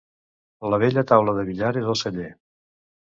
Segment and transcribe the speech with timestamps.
[0.73, 2.31] La vella taula de billar és al celler.